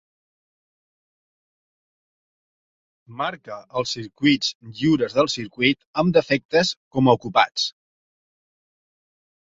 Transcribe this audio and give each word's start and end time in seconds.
Marca 3.19 3.57
els 3.81 3.93
circuits 3.97 4.55
lliures 4.79 5.17
del 5.19 5.29
circuit 5.35 5.81
amb 6.05 6.19
defectes 6.19 6.73
com 6.97 7.11
a 7.13 7.19
ocupats. 7.21 7.67